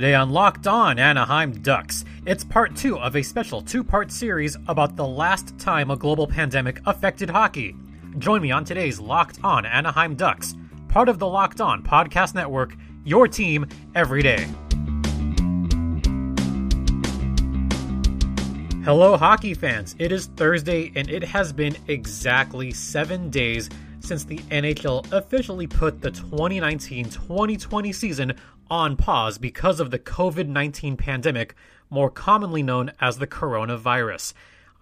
[0.00, 4.56] Today on Locked On Anaheim Ducks, it's part two of a special two part series
[4.66, 7.76] about the last time a global pandemic affected hockey.
[8.16, 10.56] Join me on today's Locked On Anaheim Ducks,
[10.88, 12.74] part of the Locked On Podcast Network,
[13.04, 14.48] your team every day.
[18.82, 19.96] Hello, hockey fans.
[19.98, 23.68] It is Thursday, and it has been exactly seven days
[24.00, 28.32] since the NHL officially put the 2019 2020 season
[28.70, 31.54] on pause because of the COVID 19 pandemic,
[31.90, 34.32] more commonly known as the coronavirus.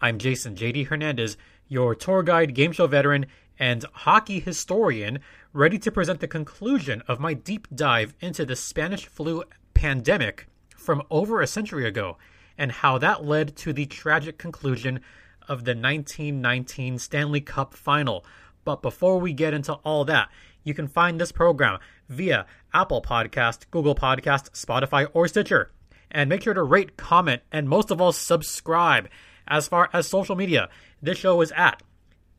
[0.00, 1.38] I'm Jason JD Hernandez,
[1.68, 3.26] your tour guide, game show veteran,
[3.58, 5.20] and hockey historian,
[5.52, 9.42] ready to present the conclusion of my deep dive into the Spanish flu
[9.72, 12.18] pandemic from over a century ago
[12.58, 15.00] and how that led to the tragic conclusion
[15.48, 18.24] of the 1919 Stanley Cup final.
[18.64, 20.28] But before we get into all that,
[20.62, 21.78] you can find this program
[22.08, 25.70] via Apple Podcast, Google Podcast, Spotify, or Stitcher.
[26.10, 29.08] And make sure to rate, comment, and most of all, subscribe.
[29.46, 30.68] As far as social media,
[31.02, 31.82] this show is at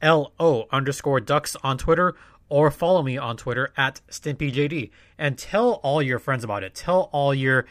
[0.02, 2.16] LO underscore ducks on Twitter
[2.50, 6.74] or follow me on Twitter at StimpyJD and tell all your friends about it.
[6.74, 7.66] Tell all your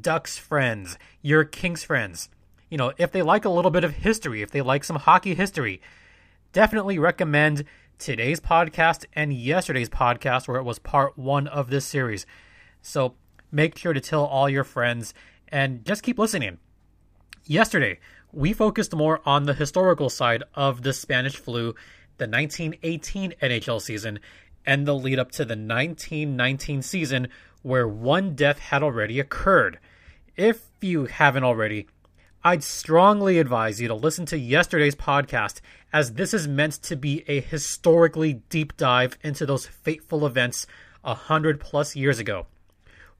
[0.00, 2.28] Ducks friends, your Kings friends.
[2.68, 5.34] You know, if they like a little bit of history, if they like some hockey
[5.34, 5.80] history,
[6.52, 7.64] definitely recommend
[8.00, 12.24] today's podcast and yesterday's podcast, where it was part one of this series.
[12.80, 13.14] So
[13.52, 15.12] make sure to tell all your friends
[15.48, 16.58] and just keep listening.
[17.44, 18.00] Yesterday,
[18.32, 21.74] we focused more on the historical side of the Spanish flu,
[22.16, 24.18] the 1918 NHL season,
[24.64, 27.28] and the lead up to the 1919 season,
[27.62, 29.78] where one death had already occurred.
[30.36, 31.86] If you haven't already,
[32.42, 35.60] I'd strongly advise you to listen to yesterday's podcast,
[35.92, 40.66] as this is meant to be a historically deep dive into those fateful events
[41.04, 42.46] a hundred plus years ago.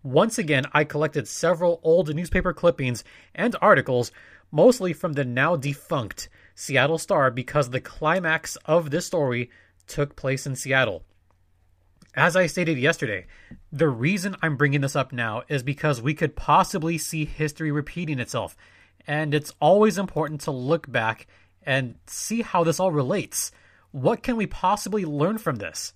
[0.03, 3.05] Once again, I collected several old newspaper clippings
[3.35, 4.11] and articles,
[4.51, 9.51] mostly from the now defunct Seattle Star, because the climax of this story
[9.87, 11.05] took place in Seattle.
[12.15, 13.27] As I stated yesterday,
[13.71, 18.19] the reason I'm bringing this up now is because we could possibly see history repeating
[18.19, 18.57] itself
[19.07, 21.27] and it's always important to look back
[21.63, 23.53] and see how this all relates.
[23.93, 25.93] What can we possibly learn from this?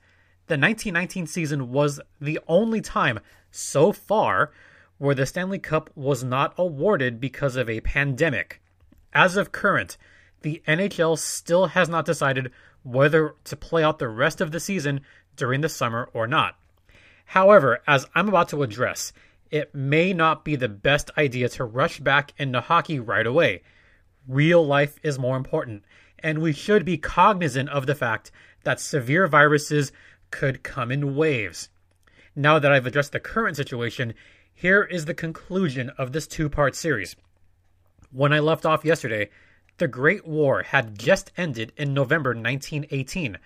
[0.46, 3.20] The 1919 season was the only time
[3.50, 4.52] so far
[4.98, 8.60] where the Stanley Cup was not awarded because of a pandemic.
[9.12, 9.96] As of current,
[10.42, 12.50] the NHL still has not decided
[12.82, 15.00] whether to play out the rest of the season
[15.36, 16.56] during the summer or not.
[17.26, 19.12] However, as I'm about to address,
[19.54, 23.62] it may not be the best idea to rush back into hockey right away.
[24.26, 25.84] Real life is more important,
[26.18, 28.32] and we should be cognizant of the fact
[28.64, 29.92] that severe viruses
[30.32, 31.68] could come in waves.
[32.34, 34.14] Now that I've addressed the current situation,
[34.52, 37.14] here is the conclusion of this two part series.
[38.10, 39.30] When I left off yesterday,
[39.78, 43.38] the Great War had just ended in November 1918.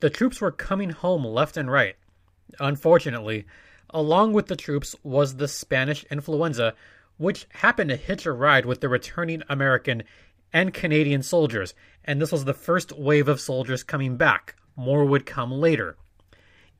[0.00, 1.96] The troops were coming home left and right.
[2.60, 3.46] Unfortunately,
[3.90, 6.74] Along with the troops was the Spanish influenza,
[7.16, 10.02] which happened to hitch a ride with the returning American
[10.52, 11.74] and Canadian soldiers,
[12.04, 14.56] and this was the first wave of soldiers coming back.
[14.74, 15.96] More would come later.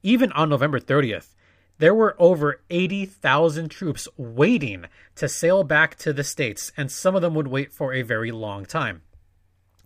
[0.02, 1.34] Even on November 30th,
[1.78, 4.86] there were over 80,000 troops waiting
[5.16, 8.30] to sail back to the States, and some of them would wait for a very
[8.30, 9.02] long time.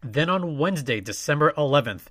[0.02, 2.04] Then on Wednesday, December 11th,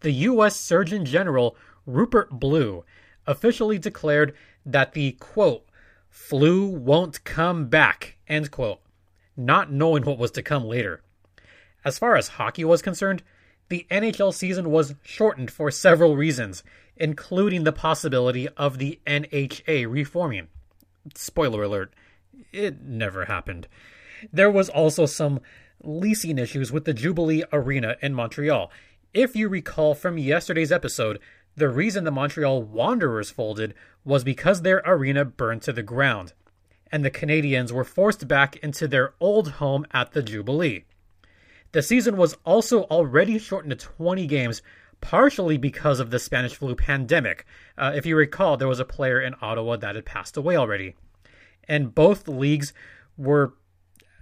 [0.00, 0.56] the U.S.
[0.56, 1.56] Surgeon General
[1.86, 2.84] Rupert Blue
[3.26, 5.66] officially declared that the quote,
[6.08, 8.80] flu won't come back, end quote,
[9.36, 11.02] not knowing what was to come later.
[11.84, 13.22] As far as hockey was concerned,
[13.68, 16.62] the NHL season was shortened for several reasons,
[16.96, 20.48] including the possibility of the NHA reforming.
[21.14, 21.92] Spoiler alert,
[22.52, 23.68] it never happened.
[24.32, 25.40] There was also some
[25.82, 28.70] leasing issues with the Jubilee Arena in Montreal.
[29.12, 31.20] If you recall from yesterday's episode,
[31.56, 33.74] the reason the Montreal Wanderers folded
[34.04, 36.32] was because their arena burned to the ground,
[36.92, 40.84] and the Canadians were forced back into their old home at the Jubilee.
[41.72, 44.62] The season was also already shortened to 20 games,
[45.00, 47.44] partially because of the Spanish flu pandemic.
[47.76, 50.94] Uh, if you recall, there was a player in Ottawa that had passed away already.
[51.68, 52.72] And both leagues
[53.16, 53.54] were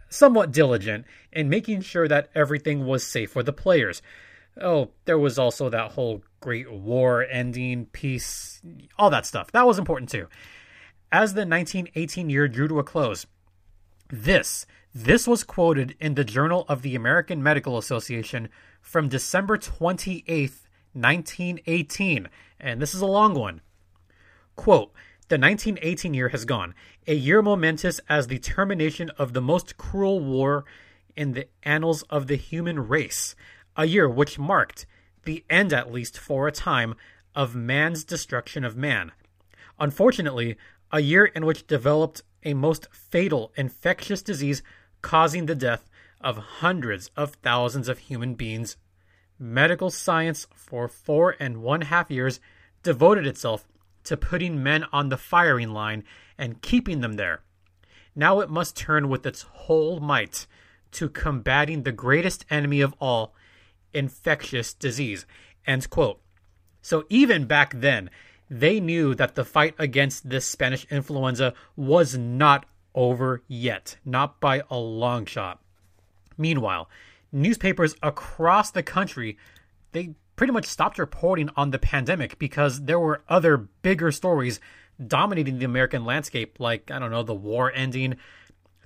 [0.09, 4.03] somewhat diligent in making sure that everything was safe for the players.
[4.61, 8.61] Oh, there was also that whole Great War ending, peace,
[8.99, 9.51] all that stuff.
[9.53, 10.29] That was important too.
[11.11, 13.27] As the 1918 year drew to a close,
[14.09, 18.49] this this was quoted in the Journal of the American Medical Association
[18.81, 22.29] from December 28th, 1918,
[22.61, 23.61] and this is a long one.
[24.55, 24.93] Quote,
[25.29, 26.77] The 1918 year has gone,
[27.09, 30.65] a year momentous as the termination of the most cruel war
[31.17, 33.35] in the annals of the human race,
[33.77, 34.87] a year which marked
[35.25, 36.95] the end, at least for a time,
[37.35, 39.13] of man's destruction of man.
[39.79, 40.57] Unfortunately,
[40.93, 44.63] a year in which developed a most fatal infectious disease
[45.03, 45.89] causing the death
[46.21, 48.77] of hundreds of thousands of human beings.
[49.39, 52.41] Medical science, for four and one half years,
[52.83, 53.67] devoted itself
[54.05, 56.05] to putting men on the firing line
[56.39, 57.41] and keeping them there.
[58.15, 60.47] Now it must turn with its whole might
[60.93, 63.35] to combating the greatest enemy of all,
[63.95, 65.27] infectious disease.
[65.67, 66.21] End quote.
[66.83, 68.11] So even back then,
[68.51, 74.63] they knew that the fight against this Spanish influenza was not over yet, not by
[74.71, 75.61] a long shot.
[76.37, 76.91] Meanwhile,
[77.33, 79.39] newspapers across the country
[79.95, 84.61] they pretty much stopped reporting on the pandemic because there were other bigger stories
[85.05, 88.17] dominating the American landscape, like, I don't know, the war ending,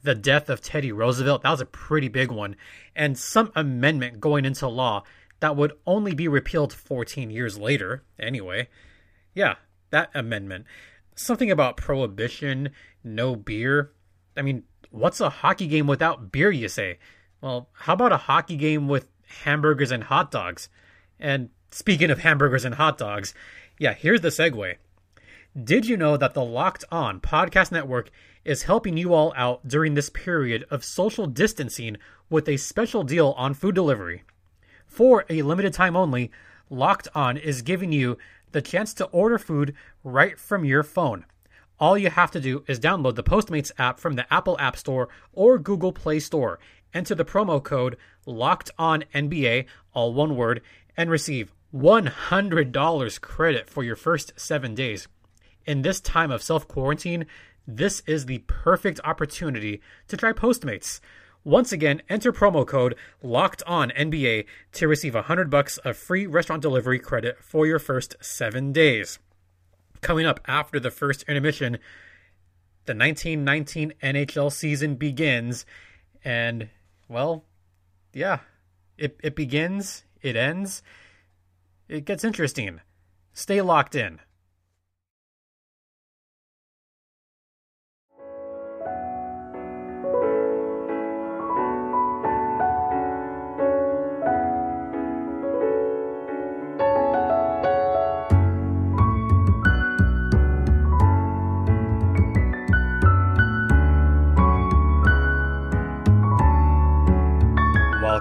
[0.03, 1.43] the death of Teddy Roosevelt.
[1.43, 2.57] That was a pretty big one.
[2.95, 5.05] And some amendment going into law
[5.41, 8.69] that would only be repealed 14 years later, anyway.
[9.35, 9.57] Yeah,
[9.91, 10.67] that amendment.
[11.15, 12.71] Something about prohibition,
[13.05, 13.93] no beer.
[14.37, 16.99] I mean, what's a hockey game without beer, you say?
[17.41, 19.09] Well, how about a hockey game with
[19.45, 20.69] hamburgers and hot dogs?
[21.21, 23.35] And speaking of hamburgers and hot dogs,
[23.79, 24.77] yeah, here's the segue.
[25.63, 28.11] Did you know that the Locked On Podcast Network
[28.45, 31.97] is helping you all out during this period of social distancing
[32.31, 34.23] with a special deal on food delivery?
[34.87, 36.31] For a limited time only,
[36.71, 38.19] Locked On is giving you
[38.53, 41.25] the chance to order food right from your phone.
[41.81, 45.09] All you have to do is download the Postmates app from the Apple App Store
[45.33, 46.59] or Google Play Store,
[46.93, 47.97] enter the promo code
[48.27, 50.61] Locked On NBA, all one word,
[50.97, 55.07] and receive $100 credit for your first seven days.
[55.67, 57.27] In this time of self quarantine,
[57.71, 61.01] this is the perfect opportunity to try Postmates.
[61.45, 66.63] Once again, enter promo code Locked On NBA to receive 100 bucks of free restaurant
[66.63, 69.19] delivery credit for your first seven days.
[70.01, 71.75] Coming up after the first intermission,
[72.87, 75.67] the 1919 NHL season begins,
[76.25, 76.71] and
[77.07, 77.45] well,
[78.15, 78.41] yeah,
[78.97, 80.83] it it begins, it ends,
[81.87, 82.81] it gets interesting.
[83.35, 84.21] Stay locked in.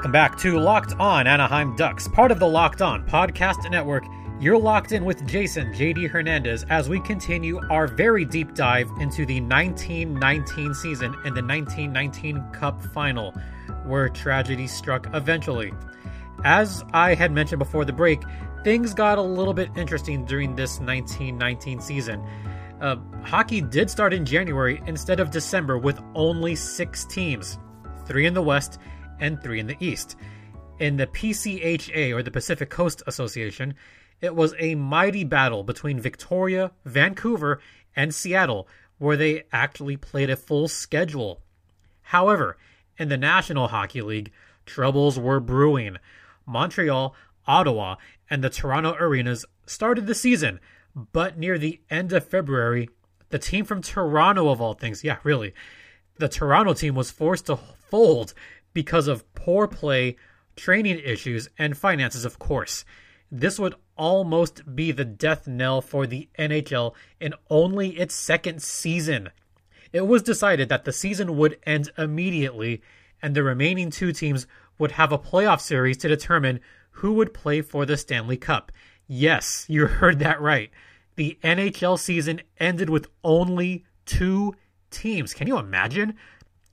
[0.07, 4.05] Welcome back to Locked On Anaheim Ducks, part of the Locked On Podcast Network.
[4.39, 9.25] You're locked in with Jason JD Hernandez as we continue our very deep dive into
[9.25, 13.33] the 1919 season and the 1919 Cup final,
[13.85, 15.73] where tragedy struck eventually.
[16.45, 18.21] As I had mentioned before the break,
[18.63, 22.25] things got a little bit interesting during this 1919 season.
[22.79, 22.95] Uh,
[23.25, 27.59] hockey did start in January instead of December with only six teams,
[28.05, 28.79] three in the West
[29.19, 30.15] and three in the East.
[30.79, 33.73] In the PCHA, or the Pacific Coast Association,
[34.21, 37.59] it was a mighty battle between Victoria, Vancouver,
[37.95, 41.41] and Seattle, where they actually played a full schedule.
[42.01, 42.57] However,
[42.97, 44.31] in the National Hockey League,
[44.65, 45.97] troubles were brewing.
[46.45, 47.95] Montreal, Ottawa,
[48.29, 50.59] and the Toronto Arenas started the season,
[51.11, 52.89] but near the end of February,
[53.29, 55.53] the team from Toronto, of all things, yeah, really,
[56.17, 58.33] the Toronto team was forced to fold
[58.77, 60.15] because of poor play,
[60.55, 62.85] training issues, and finances, of course.
[63.31, 69.31] This would almost be the death knell for the NHL in only its second season.
[69.91, 72.83] It was decided that the season would end immediately,
[73.19, 74.45] and the remaining two teams
[74.77, 76.59] would have a playoff series to determine
[76.91, 78.71] who would play for the Stanley Cup.
[79.07, 80.69] Yes, you heard that right.
[81.15, 84.53] The NHL season ended with only two
[84.91, 85.33] teams.
[85.33, 86.13] Can you imagine?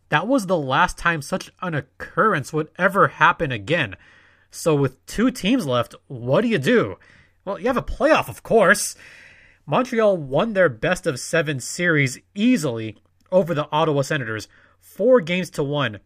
[0.08, 3.96] That was the last time such an occurrence would ever happen again.
[4.50, 6.96] So, with two teams left, what do you do?
[7.44, 8.94] Well, you have a playoff, of course.
[9.66, 12.96] Montreal won their best of seven series easily
[13.32, 14.46] over the Ottawa Senators,
[14.78, 16.00] four games to one,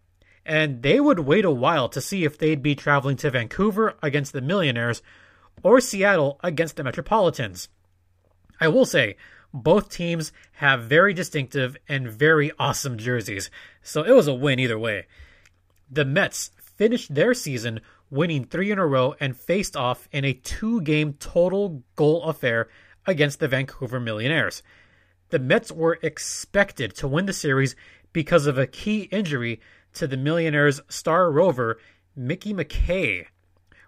[0.46, 4.32] and they would wait a while to see if they'd be traveling to Vancouver against
[4.32, 5.02] the Millionaires
[5.62, 7.68] or Seattle against the Metropolitans.
[8.60, 9.16] I will say,
[9.52, 13.50] both teams have very distinctive and very awesome jerseys,
[13.88, 15.06] so it was a win either way.
[15.90, 17.80] The Mets finished their season
[18.10, 22.68] winning three in a row and faced off in a two game total goal affair
[23.06, 24.62] against the Vancouver Millionaires.
[25.30, 27.76] the Mets were expected to win the series
[28.12, 29.60] because of a key injury
[29.94, 31.78] to the Millionaires' star rover,
[32.16, 33.26] Mickey MacKay.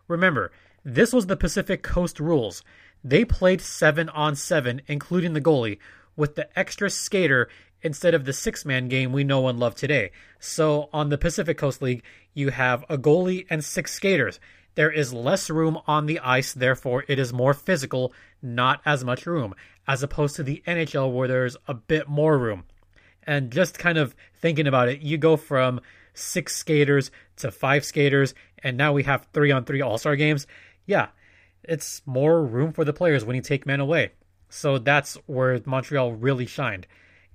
[0.08, 0.52] Remember,
[0.84, 2.62] this was the Pacific Coast rules.
[3.02, 5.78] They played 7 on 7, including the goalie,
[6.16, 7.48] with the extra skater
[7.82, 10.10] instead of the six man game we know and love today.
[10.38, 12.02] So on the Pacific Coast League,
[12.34, 14.40] you have a goalie and six skaters.
[14.74, 19.26] There is less room on the ice, therefore, it is more physical, not as much
[19.26, 19.54] room,
[19.86, 22.64] as opposed to the NHL where there's a bit more room.
[23.24, 25.80] And just kind of thinking about it, you go from
[26.14, 30.46] six skaters to five skaters, and now we have three on three All Star games.
[30.86, 31.08] Yeah,
[31.64, 34.12] it's more room for the players when you take men away.
[34.48, 36.86] So that's where Montreal really shined.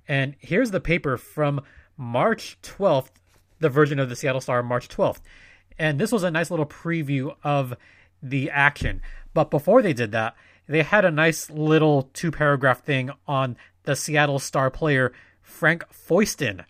[0.08, 1.62] And here's the paper from
[1.96, 3.10] March 12th,
[3.58, 5.20] the version of the Seattle Star, March 12th.
[5.78, 7.74] And this was a nice little preview of
[8.22, 9.02] the action.
[9.34, 10.34] But before they did that,
[10.66, 16.64] they had a nice little two paragraph thing on the Seattle Star player, Frank Foyston.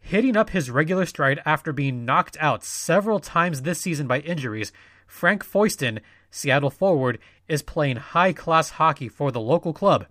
[0.00, 4.72] Hitting up his regular stride after being knocked out several times this season by injuries,
[5.06, 6.00] Frank Foyston,
[6.30, 10.06] Seattle forward, is playing high class hockey for the local club.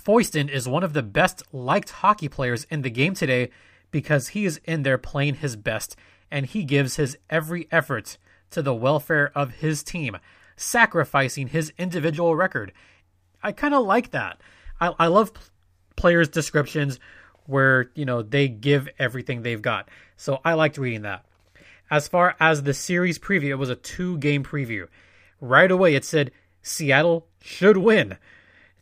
[0.00, 3.50] Foyston is one of the best liked hockey players in the game today
[3.90, 5.96] because he is in there playing his best
[6.30, 8.16] and he gives his every effort
[8.50, 10.16] to the welfare of his team,
[10.56, 12.72] sacrificing his individual record.
[13.42, 14.40] I kind of like that.
[14.80, 15.32] I, I love
[15.96, 16.98] players' descriptions
[17.46, 19.88] where, you know, they give everything they've got.
[20.16, 21.24] So I liked reading that.
[21.90, 24.88] As far as the series preview, it was a two game preview.
[25.40, 26.30] Right away, it said
[26.62, 28.16] Seattle should win.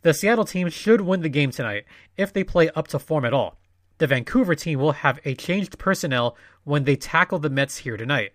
[0.03, 1.85] The Seattle team should win the game tonight
[2.17, 3.57] if they play up to form at all.
[3.99, 8.31] The Vancouver team will have a changed personnel when they tackle the Mets here tonight.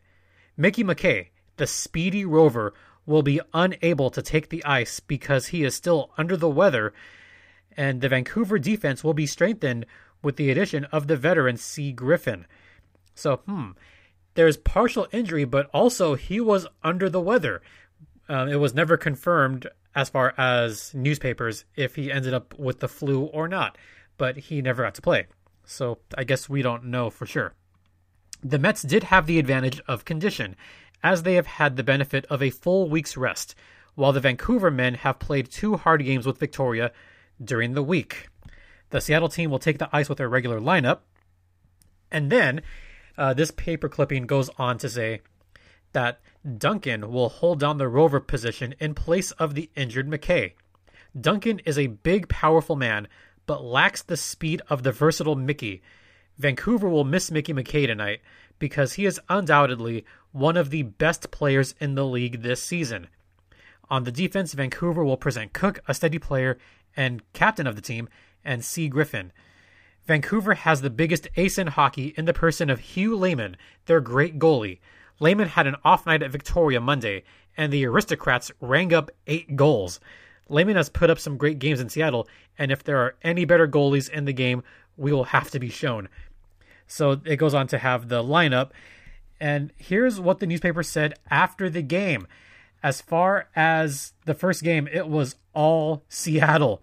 [0.56, 2.72] Mickey MacKay, the speedy rover,
[3.04, 6.92] will be unable to take the ice because he is still under the weather,
[7.76, 9.86] and the Vancouver defense will be strengthened
[10.22, 12.44] with the addition of the veteran Si Griffis.
[13.14, 13.70] So, hmm,
[14.34, 17.62] there's partial injury, but also he was under the weather.
[18.28, 22.88] Um, it was never confirmed as far as newspapers if he ended up with the
[22.88, 23.78] flu or not,
[24.18, 25.26] but he never got to play.
[25.64, 27.54] So I guess we don't know for sure.
[28.44, 30.54] The Mets did have the advantage of condition,
[31.02, 33.54] as they have had the benefit of a full week's rest,
[33.94, 36.92] while the Vancouver men have played two hard games with Victoria
[37.42, 38.28] during the week.
[38.90, 41.00] The Seattle team will take the ice with their regular lineup.
[42.12, 42.60] And then
[43.16, 45.22] uh, this paper clipping goes on to say
[45.92, 50.54] that Duncan will hold down the rover position in place of the injured MacKay.
[51.18, 53.08] Duncan is a big, powerful man,
[53.46, 55.82] but lacks the speed of the versatile Mickey.
[56.38, 58.20] Vancouver will miss Mickey MacKay tonight
[58.58, 63.08] because he is undoubtedly one of the best players in the league this season.
[63.88, 66.58] On the defense, Vancouver will present Cook, a steady player
[66.96, 68.08] and captain of the team,
[68.44, 69.30] and Si Griffis.
[70.06, 74.38] Vancouver has the biggest ace in hockey in the person of Hugh Lehman, their great
[74.38, 74.78] goalie.
[75.18, 77.24] Lehman had an off night at Victoria Monday,
[77.56, 80.00] and the Aristocrats rang up eight goals.
[80.48, 83.66] Lehman has put up some great games in Seattle, and if there are any better
[83.66, 84.62] goalies in the game,
[84.96, 86.08] we will have to be shown.
[86.86, 88.70] So it goes on to have the lineup.
[89.40, 92.26] And here's what the newspaper said after the game.
[92.82, 96.82] As far as the first game, it was all Seattle.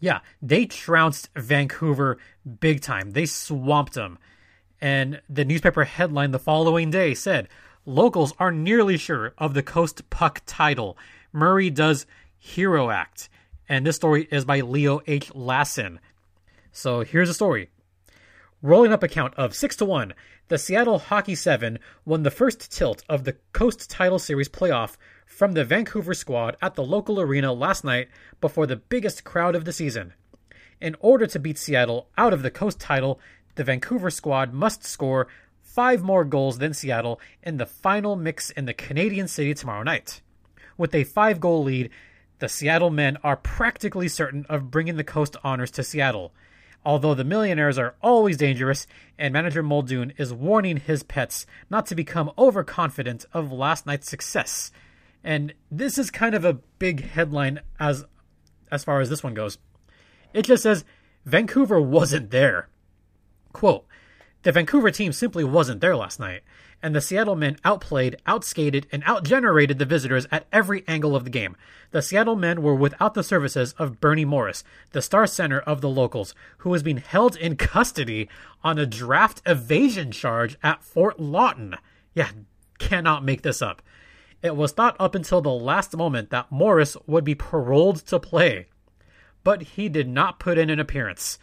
[0.00, 2.18] Yeah, they trounced Vancouver
[2.60, 3.12] big time.
[3.12, 4.18] They swamped them.
[4.80, 7.48] And the newspaper headline the following day said
[7.86, 10.96] locals are nearly sure of the Coast Puck title.
[11.32, 12.06] Murray does
[12.38, 13.28] hero act.
[13.68, 15.34] And this story is by Leo H.
[15.34, 16.00] Lassen.
[16.72, 17.70] So here's the story.
[18.60, 20.14] Rolling up a count of 6 to 1,
[20.48, 25.52] the Seattle Hockey 7 won the first tilt of the Coast Title Series playoff from
[25.52, 28.08] the Vancouver squad at the local arena last night
[28.40, 30.12] before the biggest crowd of the season.
[30.80, 33.20] In order to beat Seattle out of the Coast title,
[33.54, 35.28] the Vancouver squad must score
[35.62, 40.20] five more goals than Seattle in the final mix in the Canadian city tomorrow night.
[40.76, 41.90] With a five goal lead,
[42.38, 46.32] the Seattle men are practically certain of bringing the Coast honors to Seattle.
[46.84, 48.86] Although the millionaires are always dangerous,
[49.18, 54.70] and manager Muldoon is warning his pets not to become overconfident of last night's success.
[55.22, 58.04] And this is kind of a big headline as
[58.70, 59.58] as far as this one goes.
[60.34, 60.84] It just says
[61.24, 62.68] Vancouver wasn't there.
[63.54, 63.86] Quote,
[64.42, 66.42] the Vancouver team simply wasn't there last night,
[66.82, 71.30] and the Seattle men outplayed, outskated, and outgenerated the visitors at every angle of the
[71.30, 71.56] game.
[71.92, 75.88] The Seattle men were without the services of Bernie Morris, the star center of the
[75.88, 78.28] locals, who was being held in custody
[78.62, 81.76] on a draft evasion charge at Fort Lawton.
[82.12, 82.28] Yeah,
[82.78, 83.80] cannot make this up.
[84.42, 88.66] It was thought up until the last moment that Morris would be paroled to play.
[89.44, 91.38] but he did not put in an appearance.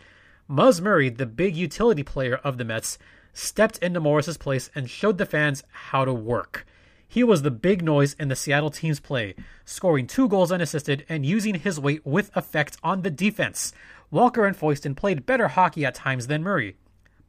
[0.51, 2.98] Muzz Murray, the big utility player of the Mets,
[3.31, 6.65] stepped into Morris's place and showed the fans how to work.
[7.08, 11.25] He was the big noise in the Seattle team's play, scoring two goals unassisted and
[11.25, 13.72] using his weight with effect on the defense.
[14.10, 16.75] Walker and Foyston played better hockey at times than Murray,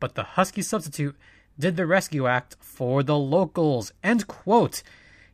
[0.00, 1.14] but the Husky substitute
[1.56, 3.92] did the rescue act for the locals.
[4.02, 4.82] End quote.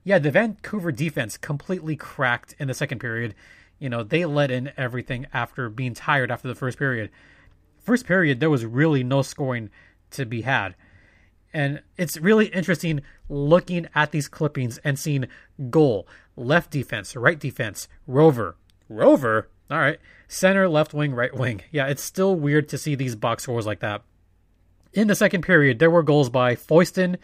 [0.04, 3.34] Yeah, the Vancouver defense completely cracked in the second period.
[3.78, 7.10] You know, they let in everything after being tired after the first period.
[7.88, 9.70] First period, there was really no scoring
[10.10, 10.74] to be had.
[11.54, 15.26] And it's really interesting looking at these clippings and seeing
[15.70, 18.56] goal, left defense, right defense, rover,
[18.90, 21.62] rover, all right, center, left wing, right wing.
[21.70, 24.02] Yeah, it's still weird to see these box scores like that.
[24.92, 27.16] In the second period, there were goals by Foyston,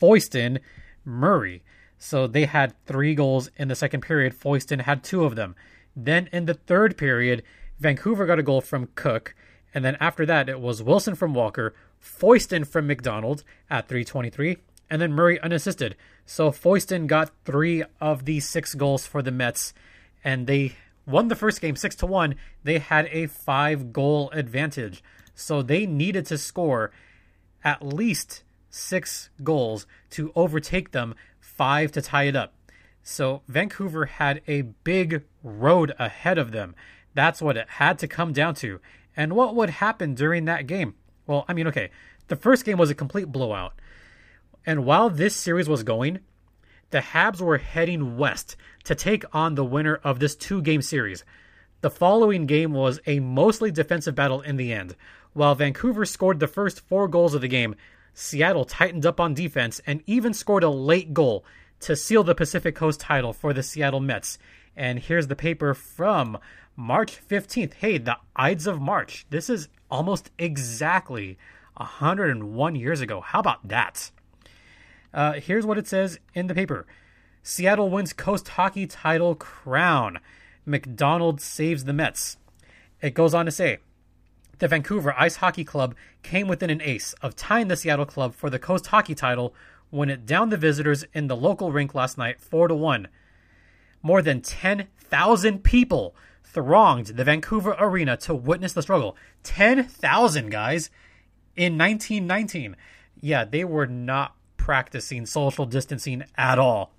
[0.00, 0.60] Foyston,
[1.04, 1.62] Murray.
[1.98, 4.32] So they had three goals in the second period.
[4.32, 5.54] Foyston had two of them.
[5.94, 7.42] Then in the third period,
[7.78, 9.34] Vancouver got a goal from Cook.
[9.76, 14.56] And then after that, it was Wilson from Walker, Foyston from McDonald at 323,
[14.88, 15.96] and then Murray unassisted.
[16.24, 19.74] So Foyston got three of these six goals for the Mets,
[20.24, 22.36] and they won the first game six to one.
[22.64, 25.04] They had a five goal advantage,
[25.34, 26.90] so they needed to score
[27.62, 32.54] at least six goals to overtake them, five to tie it up.
[33.02, 36.74] So Vancouver had a big road ahead of them.
[37.12, 38.80] That's what it had to come down to.
[39.16, 40.94] And what would happen during that game?
[41.26, 41.90] Well, I mean, okay,
[42.28, 43.74] the first game was a complete blowout.
[44.64, 46.20] And while this series was going,
[46.90, 51.24] the Habs were heading west to take on the winner of this two game series.
[51.80, 54.96] The following game was a mostly defensive battle in the end.
[55.32, 57.74] While Vancouver scored the first four goals of the game,
[58.14, 61.44] Seattle tightened up on defense and even scored a late goal
[61.80, 64.38] to seal the Pacific Coast title for the Seattle Mets.
[64.74, 66.38] And here's the paper from
[66.76, 67.74] March 15th.
[67.74, 69.26] Hey, the Ides of March.
[69.30, 71.38] This is almost exactly
[71.78, 73.22] 101 years ago.
[73.22, 74.10] How about that?
[75.12, 76.86] Uh, here's what it says in the paper
[77.42, 80.18] Seattle wins Coast Hockey title crown.
[80.66, 82.36] McDonald saves the Mets.
[83.00, 83.78] It goes on to say
[84.58, 88.50] the Vancouver Ice Hockey Club came within an ace of tying the Seattle club for
[88.50, 89.54] the Coast Hockey title
[89.90, 93.08] when it downed the visitors in the local rink last night 4 to 1.
[94.02, 96.14] More than 10,000 people
[96.56, 99.14] thronged the Vancouver arena to witness the struggle.
[99.42, 100.88] 10,000 guys
[101.54, 102.76] in 1919.
[103.20, 106.94] Yeah, they were not practicing social distancing at all.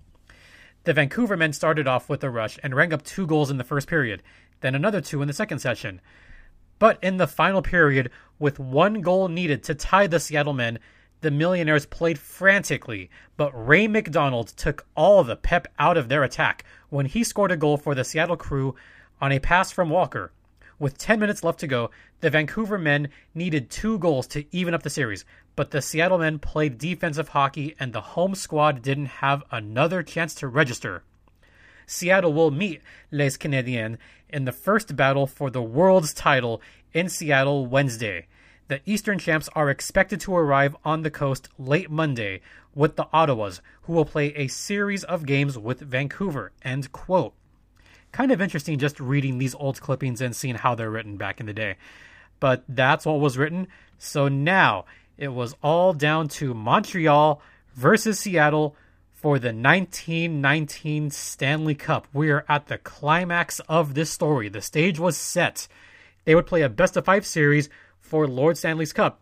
[0.84, 3.64] The Vancouver men started off with a rush and rang up two goals in the
[3.64, 4.22] first period,
[4.62, 6.02] then another two in the second session.
[6.78, 10.78] But in the final period, with one goal needed to tie the Seattle men,
[11.22, 16.64] the Millionaires played frantically, but Ray McDonald took all the pep out of their attack
[16.90, 18.76] when he scored a goal for the Seattle crew
[19.22, 20.32] on a pass from Walker.
[20.80, 24.84] With 10 minutes left to go, the Vancouver men needed two goals to even up
[24.84, 25.26] the series,
[25.56, 30.36] but the Seattle men played defensive hockey and the home squad didn't have another chance
[30.36, 31.04] to register.
[31.88, 33.98] Seattle will meet Les Canadiens
[34.30, 36.62] in the first battle for the world's title
[36.94, 38.28] in Seattle Wednesday.
[38.68, 42.42] The Eastern champs are expected to arrive on the coast late Monday
[42.76, 46.52] with the Ottawas, who will play a series of games with Vancouver.
[46.62, 47.34] End quote
[48.12, 51.46] kind of interesting just reading these old clippings and seeing how they're written back in
[51.46, 51.76] the day.
[52.40, 53.68] But that's what was written.
[53.98, 54.86] So now
[55.18, 57.42] it was all down to Montreal
[57.74, 58.76] versus Seattle
[59.12, 62.08] for the 1919 Stanley Cup.
[62.14, 64.48] We are at the climax of this story.
[64.48, 65.68] The stage was set.
[66.26, 69.22] They would play a best of five series for Lord Stanley's Cup.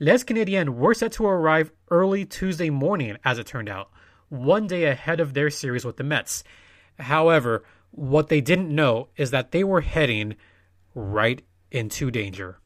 [0.00, 3.90] Les Canadiens were set to arrive early Tuesday morning, as it turned out,
[4.28, 6.42] one day ahead of their series with the Mets.
[6.98, 7.64] However,
[7.96, 10.34] what they didn't know is that they were heading
[10.94, 12.58] right into danger.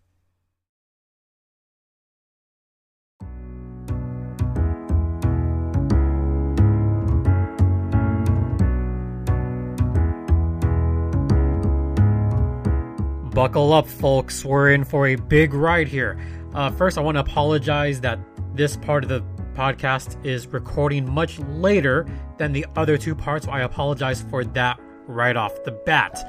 [13.35, 14.45] Buckle up, folks.
[14.45, 16.19] We're in for a big ride here.
[16.55, 18.19] Uh, first, I want to apologize that
[18.55, 19.23] this part of the
[19.55, 22.07] podcast is recording much later
[22.39, 23.47] than the other two parts.
[23.47, 26.25] I apologize for that right off the bat.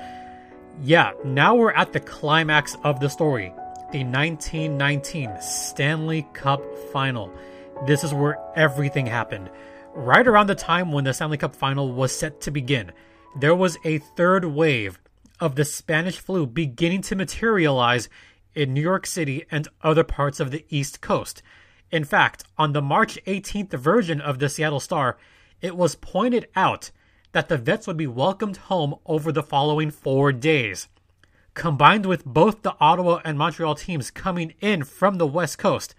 [0.82, 3.54] Yeah, now we're at the climax of the story
[3.92, 6.62] the 1919 Stanley Cup
[6.94, 7.34] final.
[7.88, 9.50] This is where everything happened.
[9.96, 12.92] Right around the time when the Stanley Cup final was set to begin,
[13.36, 15.00] there was a third wave
[15.40, 18.10] of the Spanish flu beginning to materialize
[18.54, 21.42] in New York City and other parts of the East Coast.
[21.92, 25.18] In fact, on the March 18th version of the Seattle Star,
[25.62, 26.92] it was pointed out
[27.32, 30.88] that the vets would be welcomed home over the following four days.
[31.54, 35.94] combined with both the Ottawa and Montreal teams coming in from the West Coast.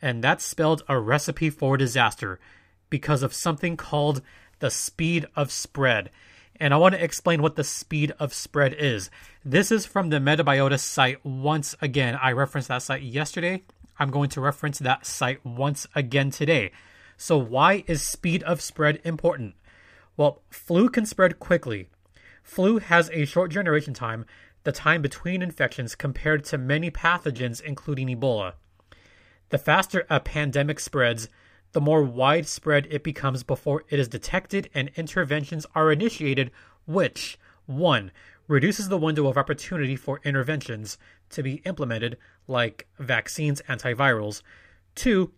[0.00, 2.40] And that spelled a recipe for disaster
[2.88, 4.22] because of something called
[4.58, 6.10] the speed of spread.
[6.58, 9.10] And I want to explain what the speed of spread is.
[9.44, 12.18] This is from the Metabiota site once again.
[12.22, 13.62] I referenced that site yesterday.
[13.98, 16.72] I'm going to reference that site once again today.
[17.18, 19.54] So, why is speed of spread important?
[20.16, 21.88] Well, flu can spread quickly.
[22.42, 24.24] Flu has a short generation time,
[24.64, 28.54] the time between infections, compared to many pathogens, including Ebola.
[29.50, 31.28] The faster a pandemic spreads,
[31.72, 36.50] the more widespread it becomes before it is detected and interventions are initiated,
[36.86, 38.10] which, 1.
[38.48, 40.98] reduces the window of opportunity for interventions
[41.30, 42.16] to be implemented,
[42.48, 44.42] like vaccines, antivirals,
[44.94, 45.32] 2.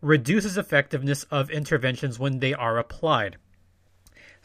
[0.00, 3.36] reduces effectiveness of interventions when they are applied.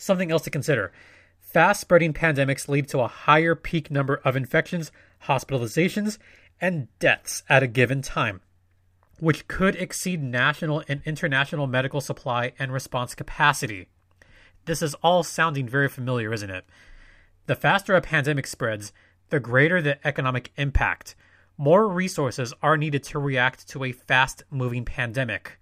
[0.03, 0.91] Something else to consider.
[1.39, 4.91] Fast spreading pandemics lead to a higher peak number of infections,
[5.27, 6.17] hospitalizations,
[6.59, 8.41] and deaths at a given time
[9.19, 13.87] which could exceed national and international medical supply and response capacity.
[14.65, 16.65] This is all sounding very familiar, isn't it?
[17.45, 18.91] The faster a pandemic spreads,
[19.29, 21.15] the greater the economic impact.
[21.57, 25.57] More resources are needed to react to a fast moving pandemic.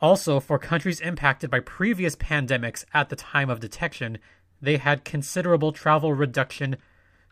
[0.00, 4.18] Also, for countries impacted by previous pandemics at the time of detection,
[4.60, 6.76] they had considerable travel reduction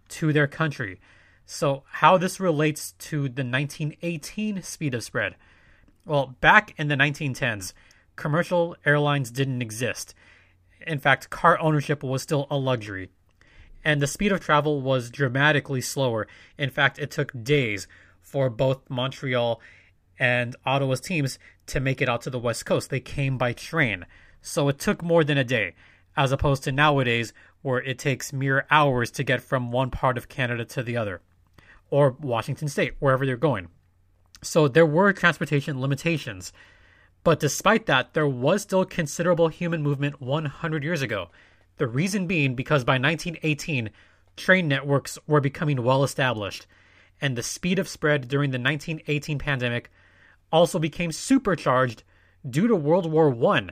[0.09, 1.01] to their country.
[1.45, 5.37] So, how this relates to the 1918 speed of spread?
[6.05, 7.73] Well, back in the 1910s,
[8.17, 10.15] commercial airlines didn't exist.
[10.87, 13.11] In fact, car ownership was still a luxury.
[13.85, 16.29] And the speed of travel was dramatically slower.
[16.57, 17.89] In fact, it took days
[18.21, 19.61] for both Montreal
[20.19, 22.91] and Ottawa's teams to make it out to the West Coast.
[22.91, 24.07] They came by train.
[24.41, 25.75] So it took more than a day,
[26.17, 30.29] as opposed to nowadays where it takes mere hours to get from one part of
[30.29, 31.21] Canada to the other
[31.91, 33.69] or Washington State, wherever they're going.
[34.43, 36.53] So there were transportation limitations.
[37.23, 41.29] But despite that, there was still considerable human movement 100 years ago.
[41.77, 43.91] The reason being because by 1918,
[44.37, 46.67] train networks were becoming well established,
[47.21, 49.91] and the speed of spread during the 1918 pandemic
[50.53, 52.03] also became supercharged
[52.49, 53.69] due to World War I.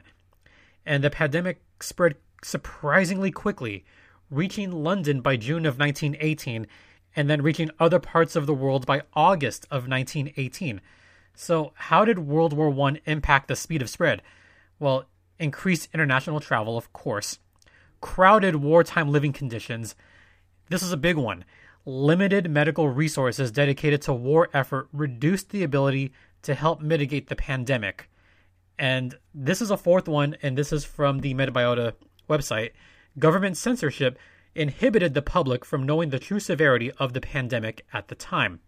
[0.87, 3.85] And the pandemic spread surprisingly quickly,
[4.31, 6.67] reaching London by June of 1918
[7.17, 10.81] and then reaching other parts of the world by August of 1918.
[11.35, 14.23] So, how did World War I impact the speed of spread?
[14.79, 15.07] Well,
[15.39, 17.39] increased international travel, of course,
[18.01, 19.95] crowded wartime living conditions.
[20.69, 21.45] This is a big one.
[21.85, 28.09] Limited medical resources dedicated to war effort reduced the ability to help mitigate the pandemic.
[28.79, 31.95] And this is a fourth one, and this is from the Metabiota
[32.29, 32.71] website.
[33.19, 34.19] Government censorship
[34.55, 38.61] inhibited the public from knowing the true severity of the pandemic at the time.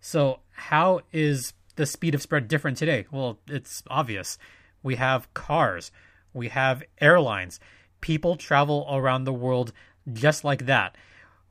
[0.00, 3.06] So, how is the speed of spread different today?
[3.10, 4.38] Well, it's obvious.
[4.82, 5.90] We have cars,
[6.32, 7.60] we have airlines,
[8.00, 9.72] people travel around the world
[10.12, 10.96] just like that.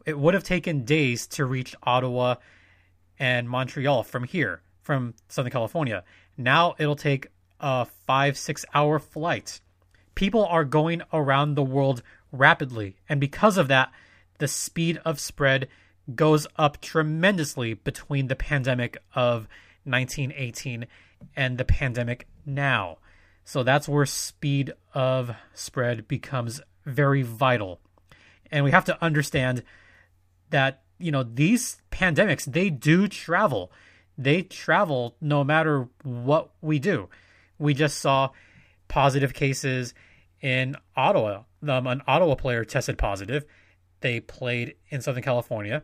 [0.06, 2.36] It would have taken days to reach Ottawa
[3.20, 6.06] and Montreal from here, from Southern California.
[6.38, 7.28] Now it'll take
[7.60, 9.60] a five, six hour flight.
[10.16, 12.96] People are going around the world rapidly.
[13.10, 13.92] And because of that,
[14.40, 15.68] the speed of spread
[16.16, 19.50] goes up tremendously between the pandemic of
[19.84, 20.88] 1918
[21.36, 22.98] and the pandemic now.
[23.44, 27.82] So that's where speed of spread becomes very vital.
[28.50, 29.64] And we have to understand
[30.50, 33.70] that, you know, these pandemics, they do travel.
[34.18, 37.10] They travel no matter what we do.
[37.60, 38.30] We just saw
[38.88, 39.94] positive cases
[40.42, 43.46] in Ottawa um, an Ottawa player tested positive.
[44.02, 45.84] They played in Southern California,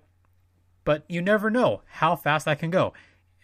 [0.84, 2.94] but you never know how fast that can go.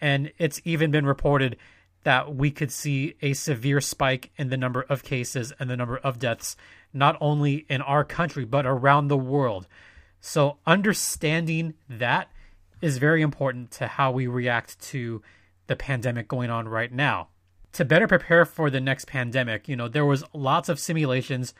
[0.00, 1.56] And it's even been reported
[2.04, 5.98] that we could see a severe spike in the number of cases and the number
[5.98, 6.56] of deaths,
[6.94, 9.66] not only in our country, but around the world.
[10.20, 12.30] So, understanding that
[12.80, 15.22] is very important to how we react to
[15.66, 17.28] the pandemic going on right now.
[17.74, 21.54] To better prepare for the next pandemic, you know, there was lots of simulations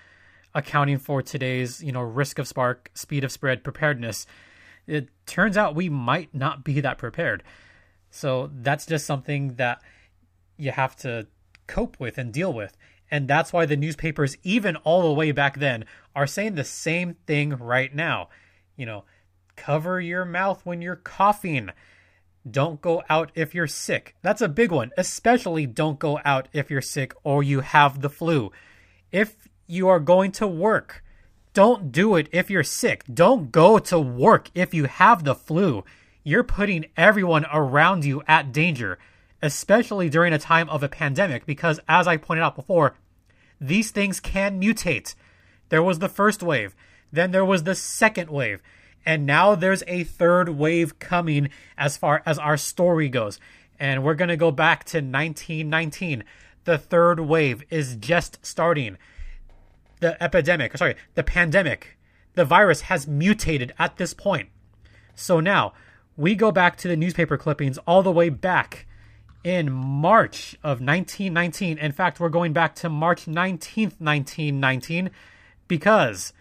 [0.54, 4.26] accounting for today's you know risk of spark, speed of spread, preparedness.
[4.86, 7.44] It turns out we might not be that prepared.
[8.10, 9.80] So that's just something that
[10.56, 11.28] you have to
[11.68, 12.76] cope with and deal with.
[13.10, 17.14] And that's why the newspapers, even all the way back then, are saying the same
[17.26, 18.28] thing right now.
[18.76, 19.04] You know,
[19.60, 21.70] cover your mouth when you're coughing.
[22.50, 24.16] Don't go out if you're sick.
[24.22, 24.90] That's a big one.
[24.96, 28.50] Especially don't go out if you're sick or you have the flu.
[29.12, 31.04] If you are going to work,
[31.52, 33.04] don't do it if you're sick.
[33.12, 35.84] Don't go to work if you have the flu.
[36.24, 38.98] You're putting everyone around you at danger,
[39.42, 42.94] especially during a time of a pandemic, because as I pointed out before,
[43.60, 45.14] these things can mutate.
[45.68, 46.74] There was the first wave,
[47.12, 48.62] then there was the second wave,
[49.04, 53.38] and now there's a third wave coming as far as our story goes.
[53.78, 56.24] And we're going to go back to 1919.
[56.64, 58.98] The third wave is just starting
[60.00, 61.98] the epidemic, sorry, the pandemic,
[62.34, 64.48] the virus has mutated at this point.
[65.14, 65.72] So now
[66.16, 68.86] we go back to the newspaper clippings all the way back
[69.42, 71.78] in March of 1919.
[71.78, 75.10] In fact, we're going back to March 19th, 1919,
[75.68, 76.32] because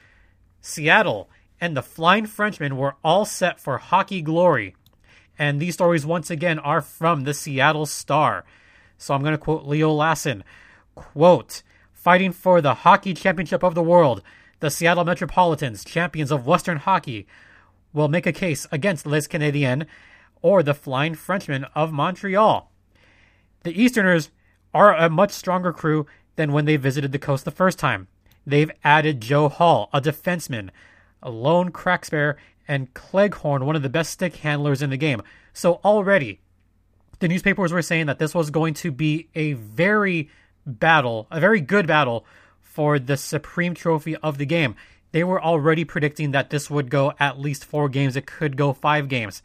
[0.62, 1.30] Seattle
[1.62, 4.76] and the Flying Frenchmen were all set for hockey glory.
[5.38, 8.46] And these stories, once again, are from the Seattle Star.
[8.98, 10.44] So I'm going to quote Leo Lassen.
[10.96, 14.22] Quote, fighting for the Hockey Championship of the World,
[14.60, 17.26] the Seattle Metropolitans, champions of Western hockey,
[17.94, 19.86] will make a case against Les Canadiens
[20.42, 22.72] or the Flying Frenchmen of Montreal.
[23.64, 24.30] The Easterners
[24.74, 28.08] are a much stronger crew than when they visited the coast the first time.
[28.46, 30.70] They've added Joe Hall, a defenseman,
[31.22, 35.22] a lone crack spare, and Cleghorn, one of the best stick handlers in the game.
[35.54, 36.40] So already,
[37.20, 40.30] the newspapers were saying that this was going to be a very
[40.66, 42.26] battle, a very good battle
[42.62, 44.76] for the supreme trophy of the game.
[45.12, 48.16] They were already predicting that this would go at least four games.
[48.16, 49.42] It could go five games.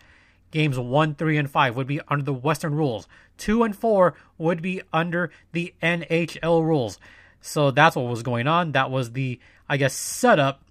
[0.51, 3.09] Games one, three, and five would be under the Western rules.
[3.39, 6.99] Two and four would be under the NHL rules.
[7.41, 8.73] So that's what was going on.
[8.73, 10.63] That was the, I guess, setup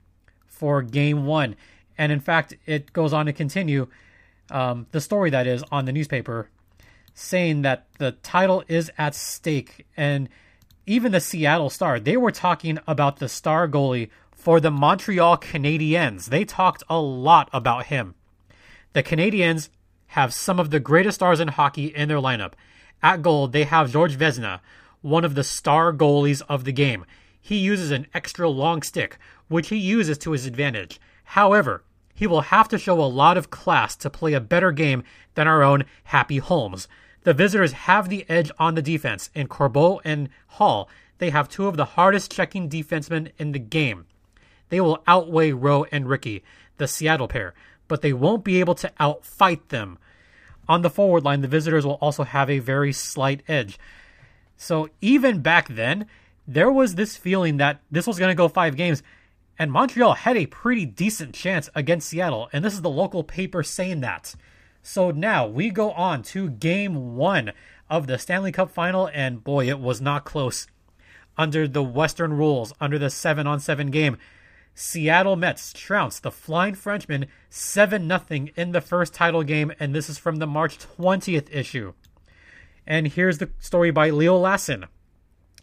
[0.53, 1.55] for game one.
[1.97, 3.87] And in fact, it goes on to continue
[4.49, 6.49] um, the story that is on the newspaper
[7.13, 9.85] saying that the title is at stake.
[9.95, 10.29] And
[10.85, 16.25] even the Seattle Star, they were talking about the star goalie for the Montreal Canadiens.
[16.25, 18.15] They talked a lot about him.
[18.93, 19.69] The Canadiens
[20.07, 22.53] have some of the greatest stars in hockey in their lineup.
[23.01, 24.59] At goal, they have George Vezina,
[25.01, 27.05] one of the star goalies of the game.
[27.45, 29.17] He uses an extra long stick,
[29.49, 30.99] which he uses to his advantage.
[31.25, 31.83] However,
[32.15, 35.03] he will have to show a lot of class to play a better game
[35.35, 36.87] than our own Happy Holmes.
[37.23, 39.29] The visitors have the edge on the defense.
[39.35, 44.05] In Corbeau and Hall, they have two of the hardest checking defensemen in the game.
[44.69, 46.43] They will outweigh Rowe and Rickey,
[46.77, 47.53] the Seattle pair,
[47.89, 49.99] but they won't be able to outfight them.
[50.69, 53.77] On the forward line, the visitors will also have a very slight edge.
[54.55, 56.05] So even back then,
[56.47, 59.01] there was this feeling that this was going to go five games,
[59.57, 63.63] and Montreal had a pretty decent chance against Seattle, and this is the local paper
[63.63, 64.35] saying that.
[64.81, 67.53] So now we go on to game one
[67.89, 70.67] of the Stanley Cup final, and boy, it was not close.
[71.37, 74.17] Under the Western rules, under the 7 on 7 game,
[74.75, 80.09] Seattle Mets trounced the Flying Frenchmen 7 0 in the first title game, and this
[80.09, 81.93] is from the March 20th issue.
[82.85, 84.87] And here's the story by Leo Lassen.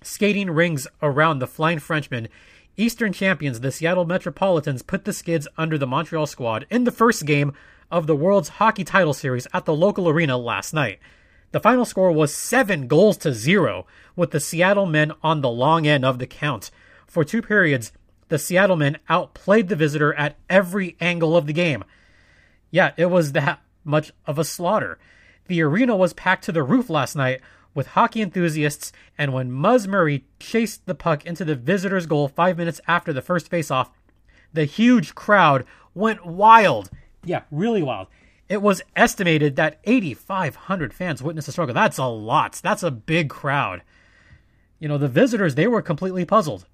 [0.02, 2.28] Skating rings around the Flying Frenchman,
[2.76, 7.26] Eastern champions, the Seattle Metropolitans, put the skids under the Montreal squad in the first
[7.26, 7.52] game
[7.90, 10.98] of the World's Hockey Title Series at the local arena last night.
[11.52, 13.86] The final score was 7 goals to 0,
[14.16, 16.70] with the Seattle men on the long end of the count.
[17.06, 17.92] For two periods,
[18.28, 21.84] the Seattle men outplayed the visitor at every angle of the game.
[22.70, 24.98] Yeah, it was that much of a slaughter.
[25.48, 27.40] The arena was packed to the roof last night
[27.74, 32.56] with hockey enthusiasts, and when Muzz Murray chased the puck into the visitor's goal five
[32.56, 33.90] minutes after the first faceoff,
[34.52, 36.90] the huge crowd went wild
[37.24, 38.09] yeah, really wild.
[38.48, 41.74] It was estimated that 8,500 fans witnessed the struggle.
[41.74, 42.61] That's a lot.
[42.62, 43.83] That's a big crowd.
[44.78, 46.66] You know, the visitors, they were completely puzzled.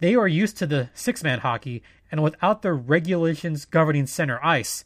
[0.00, 4.84] They are used to the six man hockey, and without the regulations governing center ice,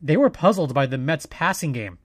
[0.00, 1.98] they were puzzled by the Mets' passing game.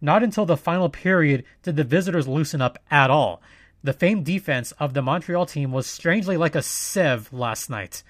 [0.00, 3.42] Not until the final period did the visitors loosen up at all.
[3.82, 8.02] The famed defense of the Montreal team was strangely like a sieve last night.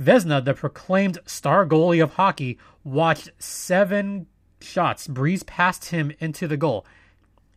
[0.00, 4.26] Vezina, the proclaimed star goalie of hockey, watched seven
[4.60, 6.84] shots breeze past him into the goal.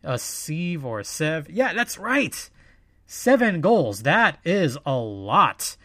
[0.02, 1.50] A sieve or a sev.
[1.50, 2.50] Yeah, that's right.
[3.06, 4.02] Seven goals.
[4.02, 5.76] That is a lot.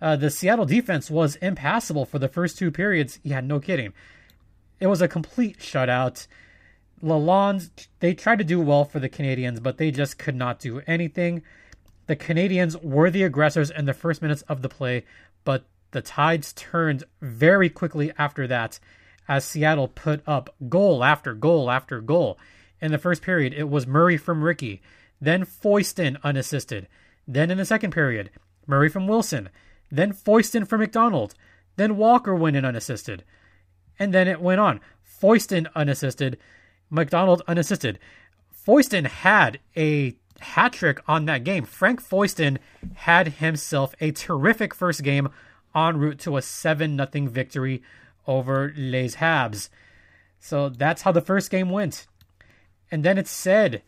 [0.00, 3.18] Uh, the Seattle defense was impassable for the first two periods.
[3.22, 3.92] Yeah, no kidding.
[4.80, 6.26] It was a complete shutout.
[7.02, 10.80] Lalonde, they tried to do well for the Canadians, but they just could not do
[10.86, 11.42] anything.
[12.06, 15.04] The Canadians were the aggressors in the first minutes of the play,
[15.44, 18.78] but the tides turned very quickly after that
[19.28, 22.38] as Seattle put up goal after goal after goal.
[22.80, 24.82] In the first period, it was Murray from Rickey,
[25.20, 26.88] then Foyston unassisted.
[27.26, 28.30] Then in the second period,
[28.66, 29.48] Murray from Wilson,
[29.90, 31.34] then Foyston from McDonald,
[31.76, 33.24] then Walker went in unassisted.
[33.98, 34.80] And then it went on.
[35.20, 36.38] Foyston unassisted,
[36.90, 37.98] McDonald unassisted.
[38.66, 41.64] Foyston had a hat trick on that game.
[41.64, 42.58] Frank Foyston
[42.94, 45.28] had himself a terrific first game
[45.74, 47.82] en route to a 7 0 victory
[48.26, 49.68] over Les Habs.
[50.38, 52.06] So that's how the first game went.
[52.90, 53.82] And then it said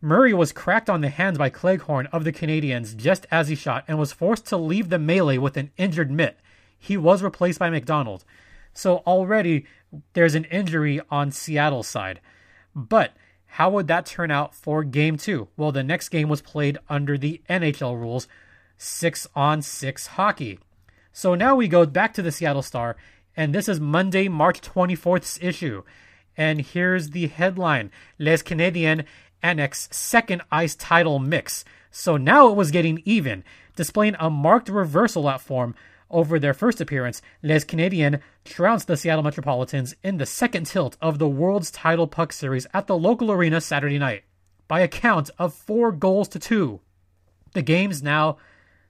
[0.00, 3.84] Murray was cracked on the hands by Cleghorn of the Canadians just as he shot
[3.88, 6.38] and was forced to leave the melee with an injured mitt.
[6.78, 8.24] He was replaced by McDonald.
[8.76, 9.64] So already
[10.12, 12.20] there's an injury on Seattle's side.
[12.74, 13.12] But
[13.46, 15.48] how would that turn out for game two?
[15.56, 18.28] Well, the next game was played under the NHL rules,
[18.76, 20.58] six on six hockey.
[21.12, 22.96] So now we go back to the Seattle Star,
[23.34, 25.82] and this is Monday, March 24th's issue.
[26.36, 29.06] And here's the headline Les Canadiens
[29.42, 31.64] annex second ice title mix.
[31.90, 33.42] So now it was getting even,
[33.74, 35.74] displaying a marked reversal at form
[36.10, 41.18] over their first appearance, Les Canadiens trounced the Seattle Metropolitans in the second tilt of
[41.18, 44.24] the World's Title Puck Series at the local arena Saturday night
[44.68, 46.80] by a count of four goals to two.
[47.54, 48.38] The games now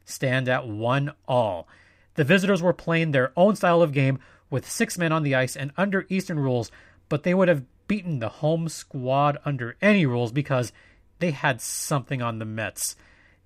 [0.04, 1.68] stand at one all.
[2.14, 4.18] The visitors were playing their own style of game
[4.50, 6.70] with six men on the ice and under Eastern rules,
[7.08, 10.72] but they would have beaten the home squad under any rules because
[11.18, 12.96] they had something on the Mets.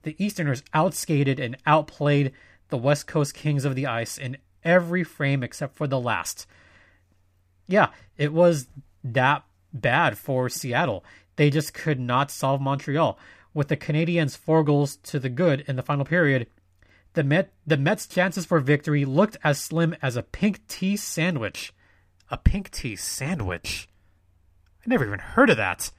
[0.02, 2.32] The Easterners outskated and outplayed
[2.70, 6.46] the West Coast Kings of the Ice in every frame except for the last.
[7.66, 8.68] Yeah, it was
[9.04, 11.04] that bad for Seattle.
[11.36, 13.18] They just could not solve Montreal.
[13.52, 16.46] With the Canadiens four goals to the good in the final period,
[17.14, 21.72] the Met the Mets' chances for victory looked as slim as a pink tea sandwich.
[22.30, 23.88] A pink tea sandwich?
[24.84, 25.90] I never even heard of that.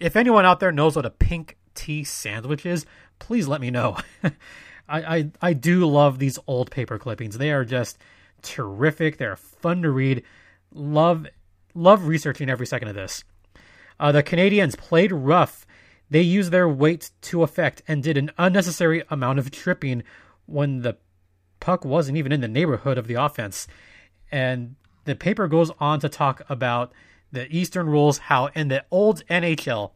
[0.00, 2.86] If anyone out there knows what a pink tea sandwich is,
[3.18, 3.98] please let me know.
[4.88, 7.38] I, I, I do love these old paper clippings.
[7.38, 7.98] They are just
[8.42, 9.18] terrific.
[9.18, 10.22] They're fun to read.
[10.72, 11.26] Love
[11.74, 13.24] love researching every second of this.
[14.00, 15.66] Uh, the Canadians played rough.
[16.10, 20.02] They used their weight to effect and did an unnecessary amount of tripping
[20.46, 20.96] when the
[21.60, 23.66] puck wasn't even in the neighborhood of the offense.
[24.32, 26.92] And the paper goes on to talk about
[27.30, 29.92] the Eastern rules, how in the old NHL,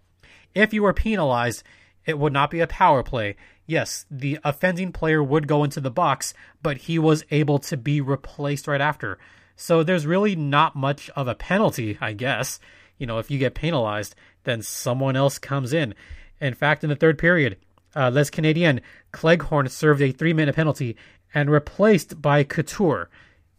[0.55, 1.63] if you were penalized,
[2.07, 3.37] it would not be a power play
[3.67, 8.01] yes, the offending player would go into the box, but he was able to be
[8.01, 9.19] replaced right after.
[9.57, 12.59] So there's really not much of a penalty, I guess.
[12.99, 15.95] You know, if you get penalized, then someone else comes in.
[16.41, 17.57] In fact, in the third period,
[17.95, 18.81] uh, Les Canadiens,
[19.13, 20.97] Cleghorn served a three minute penalty
[21.35, 23.09] and replaced by Couture.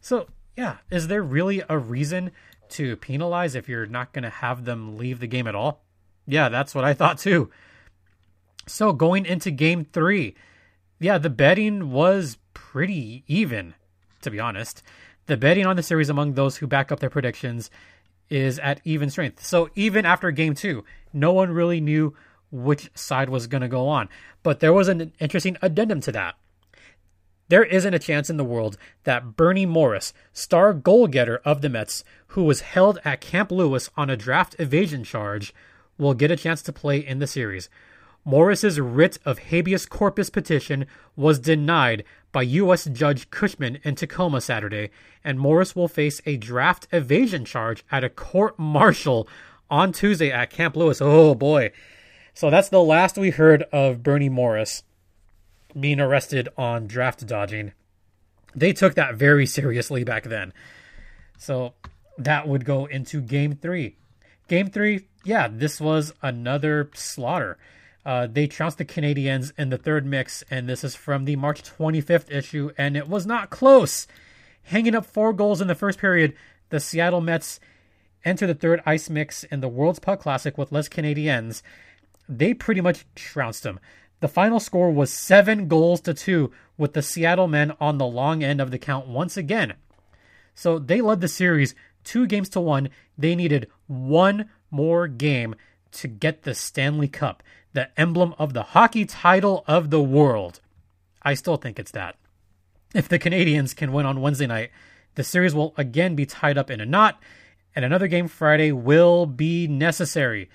[0.01, 0.27] So,
[0.57, 2.31] yeah, is there really a reason
[2.69, 5.83] to penalize if you're not going to have them leave the game at all?
[6.27, 7.49] Yeah, that's what I thought too.
[8.65, 10.35] So going into game three,
[10.99, 13.73] yeah, the betting was pretty even,
[14.21, 14.83] to be honest.
[15.25, 17.69] The betting on the series among those who back up their predictions
[18.29, 19.45] is at even strength.
[19.45, 22.15] So even after game two, no one really knew
[22.51, 24.09] which side was going to go on.
[24.43, 26.35] But there was an interesting addendum to that.
[27.49, 31.69] There isn't a chance in the world that Bernie Morris, star goal getter of the
[31.69, 35.53] Mets, who was held at Camp Lewis on a draft evasion charge,
[35.97, 37.69] will get a chance to play in the series.
[38.25, 42.85] Morris's writ of habeas corpus petition was denied by U.S.
[42.85, 44.89] Judge Cushman in Tacoma Saturday,
[45.23, 49.27] and Morris will face a draft evasion charge at a court martial
[49.69, 50.99] on Tuesday at Camp Lewis.
[51.01, 51.71] Oh boy.
[52.33, 54.83] So that's the last we heard of Bernie Morris
[55.79, 57.73] being arrested on draft dodging.
[58.55, 60.53] They took that very seriously back then.
[61.37, 61.73] So
[62.17, 63.97] that would go into game three.
[64.47, 67.57] Game three, yeah, this was another slaughter.
[68.05, 71.63] Uh, they trounced the Canadians in the third mix, and this is from the March
[71.63, 74.07] 25th issue, and it was not close.
[74.63, 76.33] Hanging up four goals in the first period,
[76.69, 77.59] the Seattle Mets
[78.25, 81.61] enter the third ice mix in the World's Puck Classic with Les Canadiens.
[82.27, 83.79] They pretty much trounced them.
[84.19, 88.43] The final score was seven goals to two, with the Seattle men on the long
[88.43, 89.73] end of the count once again.
[90.55, 92.89] So they led the series two games to one.
[93.17, 95.55] They needed one more game
[95.93, 97.43] to get the Stanley Cup
[97.73, 100.61] the emblem of the hockey title of the world.
[101.21, 102.15] I still think it's that.
[102.93, 104.71] If the Canadians can win on Wednesday night,
[105.15, 107.21] the series will again be tied up in a knot,
[107.75, 110.49] and another game Friday will be necessary.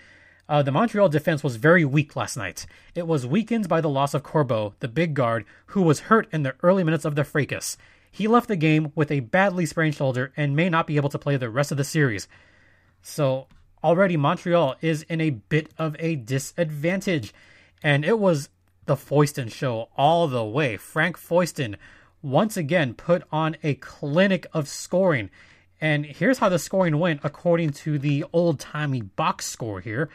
[0.48, 2.66] Uh, the Montreal defense was very weak last night.
[2.94, 6.42] It was weakened by the loss of Corbeau, the big guard, who was hurt in
[6.42, 7.76] the early minutes of the fracas.
[8.10, 11.18] He left the game with a badly sprained shoulder and may not be able to
[11.18, 12.28] play the rest of the series.
[13.02, 13.46] So
[13.82, 17.32] already Montreal is in a bit of a disadvantage.
[17.82, 18.48] And it was
[18.86, 20.76] the Foyston show all the way.
[20.76, 21.76] Frank Foyston
[22.22, 25.30] once again put on a clinic of scoring.
[25.80, 30.08] And here's how the scoring went according to the old timey box score here.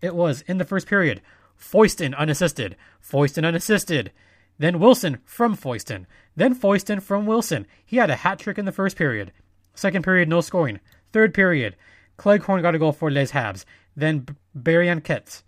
[0.00, 1.20] It was in the first period
[1.58, 4.12] Foyston unassisted, Foyston unassisted,
[4.58, 7.66] then Wilson from Foyston, then Foyston from Wilson.
[7.84, 9.32] He had a hat trick in the first period.
[9.74, 10.80] Second period, no scoring.
[11.12, 11.76] Third period,
[12.16, 13.64] Cleghorn got a goal for Les Habs.
[13.96, 15.42] Then Berlinquette.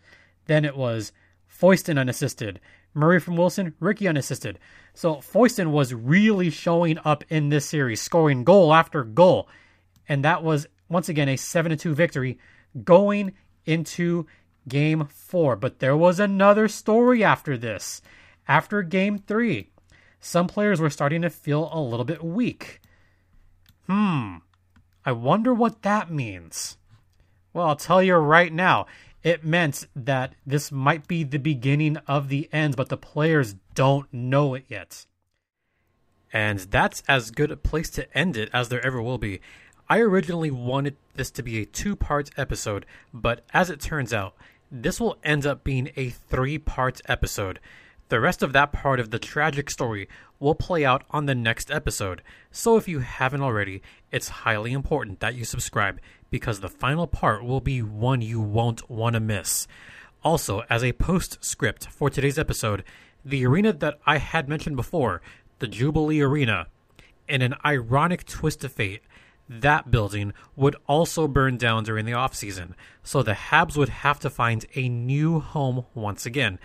[0.47, 1.13] Then it was
[1.49, 2.61] Foyston unassisted.
[2.95, 4.59] Murray from Wilson, Rickey unassisted.
[4.95, 9.49] So Foyston was really showing up in this series, scoring goal after goal.
[10.09, 12.39] And that was, once again, a 7 2 victory
[12.85, 13.33] going
[13.67, 14.27] into
[14.69, 15.57] game four.
[15.57, 18.01] But there was another story after this.
[18.49, 19.71] After game three,
[20.21, 22.81] some players were starting to feel a little bit weak.
[23.87, 24.37] Hmm,
[25.07, 26.79] I wonder what that means.
[27.53, 28.87] Well, I'll tell you right now.
[29.23, 34.13] It meant that this might be the beginning of the end, but the players don't
[34.13, 35.07] know it yet.
[36.33, 39.41] And that's as good a place to end it as there ever will be.
[39.89, 42.85] I originally wanted this to be a two part episode,
[43.15, 44.35] but as it turns out,
[44.71, 47.61] this will end up being a three part episode.
[48.09, 50.09] The rest of that part of the tragic story
[50.39, 55.21] will play out on the next episode, so if you haven't already, it's highly important
[55.21, 59.67] that you subscribe because the final part will be one you won't want to miss.
[60.23, 62.83] Also, as a postscript for today's episode,
[63.25, 65.23] the arena that I had mentioned before,
[65.59, 66.67] the Jubilee Arena,
[67.29, 69.03] in an ironic twist of fate,
[69.49, 74.19] that building would also burn down during the off season, so the Habs would have
[74.21, 76.59] to find a new home once again.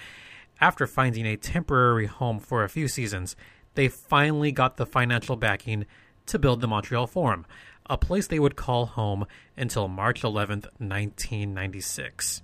[0.59, 3.35] After finding a temporary home for a few seasons,
[3.75, 5.85] they finally got the financial backing
[6.25, 7.45] to build the Montreal Forum,
[7.89, 9.25] a place they would call home
[9.57, 12.41] until March 11th, 1996.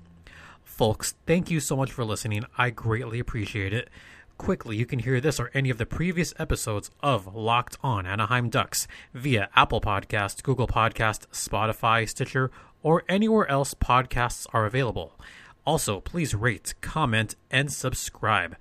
[0.63, 2.43] Folks, thank you so much for listening.
[2.57, 3.89] I greatly appreciate it.
[4.37, 8.49] Quickly, you can hear this or any of the previous episodes of Locked On Anaheim
[8.49, 12.51] Ducks via Apple Podcast, Google Podcast, Spotify, Stitcher,
[12.83, 15.19] or anywhere else podcasts are available.
[15.65, 18.55] Also, please rate, comment, and subscribe.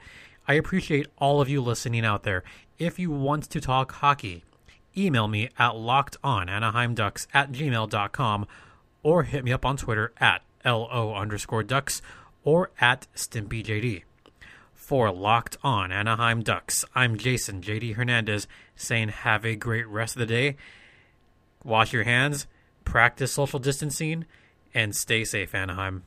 [0.48, 2.44] I appreciate all of you listening out there.
[2.78, 4.44] If you want to talk hockey,
[4.96, 8.46] email me at lockedonanaheimducks at gmail.com
[9.02, 12.00] or hit me up on Twitter at LO underscore ducks
[12.44, 14.02] or at StimpyJD.
[14.74, 20.20] For Locked On Anaheim Ducks, I'm Jason JD Hernandez saying have a great rest of
[20.20, 20.56] the day.
[21.64, 22.46] Wash your hands,
[22.84, 24.26] practice social distancing,
[24.72, 26.04] and stay safe, Anaheim.